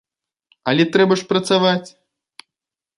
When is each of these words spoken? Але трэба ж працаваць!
Але 0.71 0.87
трэба 0.97 1.13
ж 1.21 1.29
працаваць! 1.35 1.89